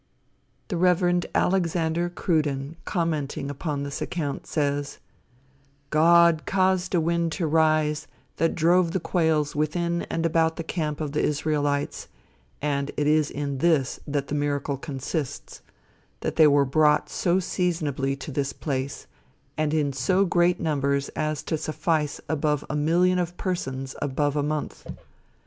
[0.69, 1.25] The Rev.
[1.35, 4.97] Alexander Cruden commenting upon this account says:
[5.91, 11.01] "God caused a wind to rise that drove the quails within and about the camp
[11.01, 12.07] of the Israelites;
[12.63, 15.61] and it is in this that the miracle consists,
[16.21, 19.05] that they were brought so seasonably to this place,
[19.55, 24.41] and in so great numbers as to suffice above a million of persons above a
[24.41, 24.83] month.